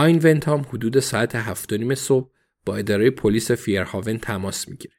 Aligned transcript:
آین 0.00 0.20
ونتام 0.22 0.60
حدود 0.60 1.00
ساعت 1.00 1.34
هفت 1.36 1.72
نیم 1.72 1.94
صبح 1.94 2.30
با 2.66 2.76
اداره 2.76 3.10
پلیس 3.10 3.50
فیرهاون 3.50 4.18
تماس 4.18 4.68
می‌گیره. 4.68 4.94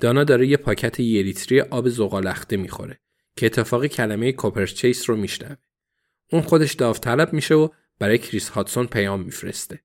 دانا 0.00 0.24
داره 0.24 0.46
یه 0.46 0.56
پاکت 0.56 1.00
یه 1.00 1.22
لیتری 1.22 1.60
آب 1.60 1.88
زغالخته 1.88 2.56
می‌خوره 2.56 3.00
که 3.36 3.46
اتفاقی 3.46 3.88
کلمه 3.88 4.32
کوپرچیس 4.32 5.10
رو 5.10 5.16
میشنوه. 5.16 5.56
اون 6.32 6.42
خودش 6.42 6.72
داوطلب 6.72 7.32
میشه 7.32 7.54
و 7.54 7.68
برای 7.98 8.18
کریس 8.18 8.48
هاتسون 8.48 8.86
پیام 8.86 9.22
میفرسته. 9.22 9.80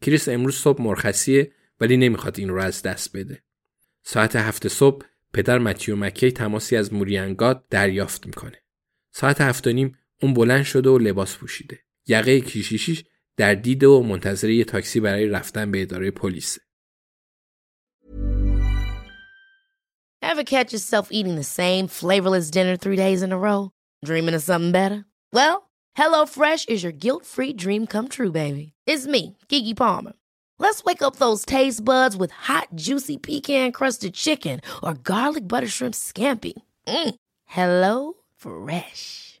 کریس 0.00 0.28
امروز 0.28 0.54
صبح 0.54 0.82
مرخصیه 0.82 1.52
ولی 1.80 1.96
نمی‌خواد 1.96 2.38
این 2.38 2.48
رو 2.48 2.60
از 2.60 2.82
دست 2.82 3.16
بده. 3.16 3.42
ساعت 4.02 4.36
هفت 4.36 4.68
صبح 4.68 5.06
پدر 5.32 5.58
متیو 5.58 5.96
مکی 5.96 6.32
تماسی 6.32 6.76
از 6.76 6.92
موریانگاد 6.92 7.68
دریافت 7.70 8.26
می‌کنه. 8.26 8.62
ساعت 9.10 9.40
هفت 9.40 9.66
و 9.66 9.72
نیم 9.72 9.98
اون 10.22 10.34
بلند 10.34 10.64
شده 10.64 10.90
و 10.90 10.98
لباس 10.98 11.36
پوشیده. 11.36 11.78
یقه 12.06 12.40
کیشیشیش 12.40 13.04
در 13.36 13.54
دید 13.54 13.84
و 13.84 14.02
منتظر 14.02 14.50
یه 14.50 14.64
تاکسی 14.64 15.00
برای 15.00 15.26
رفتن 15.26 15.70
به 15.70 15.82
اداره 15.82 16.10
پلیس. 16.10 16.58
Ever 20.22 20.44
catch 20.44 20.72
yourself 20.72 21.08
eating 21.10 21.36
the 21.36 21.52
same 21.60 21.88
flavorless 21.88 22.50
dinner 22.50 22.76
three 22.76 22.96
days 22.96 23.22
in 23.22 23.32
a 23.32 23.38
row? 23.38 23.70
Dreaming 24.04 24.34
of 24.34 24.42
something 24.42 24.72
better? 24.72 25.04
Well, 25.32 25.56
Hello 25.94 26.26
Fresh 26.26 26.64
is 26.66 26.82
your 26.82 26.92
guilt-free 27.04 27.54
dream 27.54 27.86
come 27.86 28.08
true, 28.08 28.32
baby. 28.32 28.72
It's 28.86 29.06
me, 29.06 29.36
Keke 29.48 29.76
Palmer. 29.76 30.12
Let's 30.58 30.84
wake 30.84 31.02
up 31.02 31.16
those 31.16 31.44
taste 31.44 31.84
buds 31.84 32.16
with 32.16 32.30
hot, 32.48 32.68
juicy 32.86 33.18
pecan-crusted 33.18 34.14
chicken 34.14 34.60
or 34.82 34.94
garlic 34.94 35.46
butter 35.48 35.68
shrimp 35.68 35.94
scampi. 35.94 36.54
Mm. 36.86 37.14
Hello 37.44 38.14
Fresh. 38.36 39.40